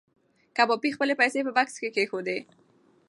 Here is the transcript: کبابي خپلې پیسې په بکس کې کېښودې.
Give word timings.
کبابي 0.57 0.89
خپلې 0.95 1.13
پیسې 1.21 1.39
په 1.45 1.51
بکس 1.57 1.75
کې 1.81 1.89
کېښودې. 1.95 2.37